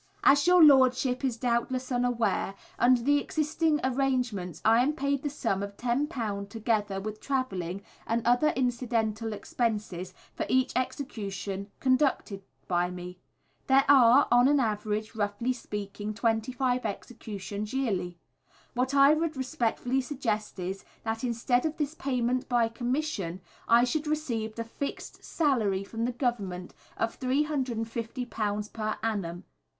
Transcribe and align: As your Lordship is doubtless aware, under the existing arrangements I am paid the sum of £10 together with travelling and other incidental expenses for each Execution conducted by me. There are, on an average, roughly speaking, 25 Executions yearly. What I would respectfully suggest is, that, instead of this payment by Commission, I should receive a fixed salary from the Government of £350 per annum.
As 0.23 0.47
your 0.47 0.63
Lordship 0.63 1.23
is 1.23 1.37
doubtless 1.37 1.91
aware, 1.91 2.55
under 2.79 3.03
the 3.03 3.19
existing 3.19 3.79
arrangements 3.83 4.59
I 4.65 4.81
am 4.81 4.93
paid 4.93 5.21
the 5.21 5.29
sum 5.29 5.61
of 5.61 5.77
£10 5.77 6.49
together 6.49 6.99
with 6.99 7.19
travelling 7.21 7.83
and 8.07 8.25
other 8.25 8.47
incidental 8.55 9.31
expenses 9.31 10.15
for 10.33 10.47
each 10.49 10.71
Execution 10.75 11.67
conducted 11.79 12.41
by 12.67 12.89
me. 12.89 13.19
There 13.67 13.85
are, 13.87 14.27
on 14.31 14.47
an 14.47 14.59
average, 14.59 15.13
roughly 15.13 15.53
speaking, 15.53 16.15
25 16.15 16.83
Executions 16.83 17.71
yearly. 17.71 18.17
What 18.73 18.95
I 18.95 19.13
would 19.13 19.37
respectfully 19.37 20.01
suggest 20.01 20.57
is, 20.57 20.83
that, 21.03 21.23
instead 21.23 21.63
of 21.63 21.77
this 21.77 21.93
payment 21.93 22.49
by 22.49 22.69
Commission, 22.69 23.39
I 23.67 23.83
should 23.83 24.07
receive 24.07 24.57
a 24.57 24.63
fixed 24.63 25.23
salary 25.23 25.83
from 25.83 26.05
the 26.05 26.11
Government 26.11 26.73
of 26.97 27.19
£350 27.19 28.73
per 28.73 28.95
annum. 29.03 29.43